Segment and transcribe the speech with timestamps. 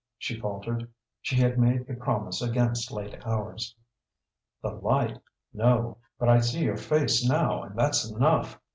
[0.17, 3.75] she faltered; she had made a promise against late hours.
[4.63, 5.19] "The light
[5.53, 8.59] no; but I see your face now, and that's enough.